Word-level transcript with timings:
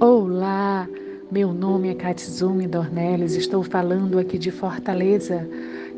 Olá, 0.00 0.88
meu 1.28 1.52
nome 1.52 1.88
é 1.88 1.94
Katsumi 1.94 2.68
Dornelles, 2.68 3.34
estou 3.34 3.64
falando 3.64 4.16
aqui 4.16 4.38
de 4.38 4.52
Fortaleza 4.52 5.44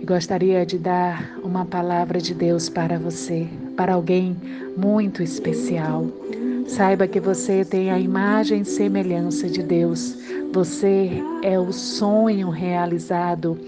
e 0.01 0.07
gostaria 0.07 0.65
de 0.65 0.79
dar 0.79 1.39
uma 1.45 1.67
palavra 1.67 2.19
de 2.19 2.33
Deus 2.33 2.71
para 2.71 2.99
você, 2.99 3.47
para 3.77 3.93
alguém 3.93 4.35
muito 4.75 5.23
especial. 5.23 6.07
Saiba 6.67 7.07
que 7.07 7.21
você 7.21 7.63
tem 7.63 7.91
a 7.91 7.99
imagem 7.99 8.63
e 8.63 8.65
semelhança 8.65 9.51
de 9.51 9.63
Deus. 9.63 10.17
Você 10.51 11.23
é 11.43 11.61
o 11.61 11.71
sonho 11.71 12.49
realizado 12.49 13.59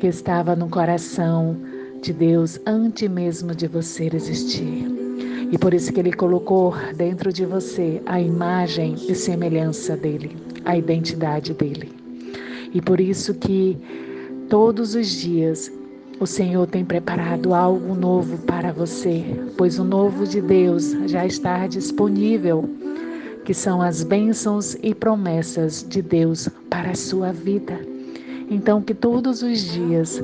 que 0.00 0.06
estava 0.06 0.56
no 0.56 0.70
coração 0.70 1.54
de 2.00 2.14
Deus 2.14 2.58
antes 2.64 3.10
mesmo 3.10 3.54
de 3.54 3.66
você 3.66 4.08
existir. 4.10 4.95
E 5.50 5.56
por 5.56 5.72
isso 5.72 5.92
que 5.92 6.00
ele 6.00 6.12
colocou 6.12 6.74
dentro 6.96 7.32
de 7.32 7.44
você 7.44 8.02
a 8.06 8.20
imagem 8.20 8.96
e 9.08 9.14
semelhança 9.14 9.96
dele, 9.96 10.36
a 10.64 10.76
identidade 10.76 11.54
dele. 11.54 11.92
E 12.74 12.80
por 12.80 13.00
isso 13.00 13.32
que 13.34 13.78
todos 14.48 14.94
os 14.94 15.08
dias 15.08 15.70
o 16.18 16.26
Senhor 16.26 16.66
tem 16.66 16.84
preparado 16.84 17.54
algo 17.54 17.94
novo 17.94 18.38
para 18.38 18.72
você, 18.72 19.24
pois 19.56 19.78
o 19.78 19.84
novo 19.84 20.26
de 20.26 20.40
Deus 20.40 20.96
já 21.06 21.24
está 21.24 21.66
disponível, 21.66 22.68
que 23.44 23.54
são 23.54 23.80
as 23.80 24.02
bênçãos 24.02 24.76
e 24.82 24.94
promessas 24.94 25.86
de 25.88 26.02
Deus 26.02 26.48
para 26.68 26.90
a 26.90 26.96
sua 26.96 27.32
vida. 27.32 27.78
Então, 28.50 28.80
que 28.80 28.94
todos 28.94 29.42
os 29.42 29.60
dias 29.60 30.20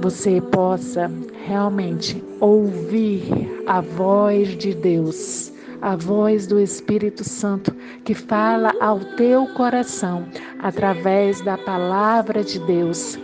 você 0.00 0.40
possa 0.40 1.10
realmente 1.46 2.22
ouvir 2.40 3.53
a 3.66 3.80
voz 3.80 4.56
de 4.56 4.74
Deus, 4.74 5.52
a 5.80 5.96
voz 5.96 6.46
do 6.46 6.60
Espírito 6.60 7.24
Santo 7.24 7.74
que 8.04 8.14
fala 8.14 8.72
ao 8.80 9.00
teu 9.16 9.46
coração 9.54 10.26
através 10.58 11.40
da 11.40 11.56
palavra 11.56 12.42
de 12.42 12.58
Deus. 12.60 13.18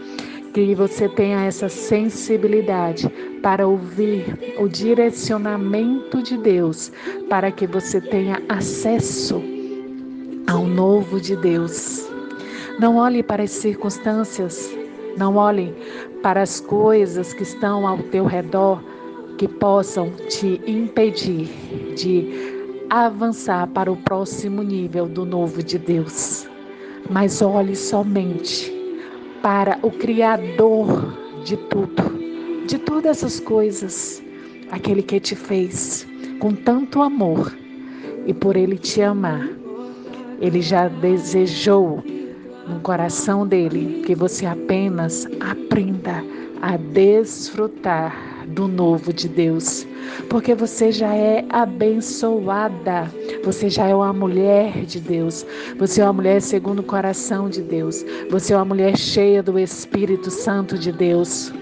Que 0.53 0.75
você 0.75 1.09
tenha 1.09 1.45
essa 1.45 1.69
sensibilidade 1.69 3.09
para 3.41 3.67
ouvir 3.69 4.57
o 4.59 4.69
direcionamento 4.69 6.21
de 6.23 6.37
Deus, 6.37 6.91
para 7.29 7.53
que 7.53 7.69
você 7.69 8.01
tenha 8.01 8.43
acesso 8.49 9.41
ao 10.49 10.65
novo 10.65 11.21
de 11.21 11.37
Deus. 11.37 12.05
Não 12.81 12.97
olhe 12.97 13.23
para 13.23 13.45
as 13.45 13.53
circunstâncias, 13.53 14.69
não 15.17 15.37
olhe 15.37 15.73
para 16.21 16.43
as 16.43 16.59
coisas 16.59 17.33
que 17.33 17.45
estão 17.45 17.87
ao 17.87 17.99
teu 17.99 18.25
redor 18.25 18.83
que 19.39 19.49
possam 19.49 20.11
te 20.29 20.61
impedir 20.67 21.49
de 21.97 22.61
avançar 22.91 23.67
para 23.69 23.91
o 23.91 23.97
próximo 23.97 24.63
nível 24.63 25.07
do 25.07 25.25
novo 25.25 25.63
de 25.63 25.79
Deus. 25.79 26.47
Mas 27.09 27.41
olhe 27.41 27.77
somente 27.77 28.73
para 29.43 29.79
o 29.83 29.91
Criador 29.91 31.17
de 31.45 31.57
tudo, 31.57 32.67
de 32.67 32.79
todas 32.79 33.19
essas 33.19 33.41
coisas, 33.41 34.23
aquele 34.71 35.03
que 35.03 35.19
te 35.19 35.35
fez 35.35 36.07
com 36.39 36.53
tanto 36.55 37.01
amor 37.01 37.57
e 38.27 38.35
por 38.35 38.57
ele 38.57 38.77
te 38.77 39.03
amar. 39.03 39.49
Ele 40.41 40.61
já 40.61 40.89
desejou 40.89 42.03
no 42.67 42.81
coração 42.81 43.47
dele 43.47 44.03
que 44.05 44.15
você 44.15 44.47
apenas 44.47 45.27
aprenda 45.41 46.25
a 46.63 46.77
desfrutar 46.77 48.15
do 48.49 48.67
novo 48.67 49.13
de 49.13 49.29
Deus, 49.29 49.87
porque 50.29 50.55
você 50.55 50.91
já 50.91 51.15
é 51.15 51.45
abençoada, 51.51 53.11
você 53.45 53.71
já 53.71 53.87
é 53.87 53.95
uma 53.95 54.13
mulher 54.13 54.85
de 54.85 55.01
Deus, 55.01 55.47
você 55.79 56.01
é 56.01 56.05
uma 56.05 56.15
mulher 56.15 56.43
segundo 56.43 56.81
o 56.81 56.85
coração 56.85 57.49
de 57.49 57.63
Deus, 57.63 58.05
você 58.29 58.53
é 58.53 58.57
uma 58.57 58.65
mulher 58.65 58.97
cheia 58.97 59.43
do 59.43 59.59
Espírito 59.59 60.31
Santo 60.31 60.77
de 60.77 60.91
Deus, 60.91 61.53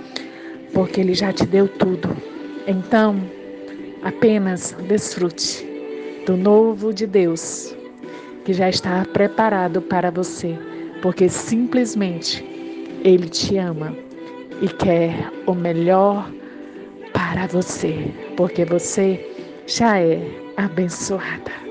porque 0.73 1.01
Ele 1.01 1.15
já 1.15 1.33
te 1.33 1.45
deu 1.47 1.69
tudo. 1.69 2.09
Então, 2.67 3.21
apenas 4.03 4.75
desfrute 4.89 5.67
do 6.27 6.37
novo 6.37 6.93
de 6.93 7.07
Deus, 7.07 7.75
que 8.45 8.53
já 8.53 8.69
está 8.69 9.05
preparado 9.13 9.83
para 9.83 10.11
você 10.11 10.59
porque 11.03 11.29
simplesmente 11.29 12.45
Ele 13.05 13.29
te 13.29 13.57
ama 13.57 13.95
e 14.61 14.69
quer 14.69 15.31
o 15.47 15.55
melhor 15.55 16.31
para 17.13 17.47
você, 17.47 18.13
porque 18.37 18.65
você 18.65 19.25
já 19.67 20.01
é 20.01 20.21
abençoada. 20.57 21.68